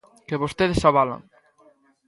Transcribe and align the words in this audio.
Que 0.27 0.35
vostedes 0.43 0.81
avalan. 0.89 1.21